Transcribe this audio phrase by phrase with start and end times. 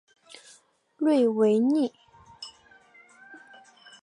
[0.97, 1.93] 瑞维涅。